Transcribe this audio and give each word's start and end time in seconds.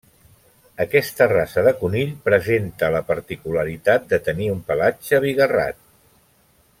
Aquesta 0.85 1.27
raça 1.31 1.63
de 1.67 1.73
conill 1.81 2.15
presenta 2.31 2.89
la 2.97 3.03
particularitat 3.11 4.11
de 4.15 4.21
tenir 4.31 4.49
un 4.55 4.65
pelatge 4.71 5.21
bigarrat. 5.27 5.83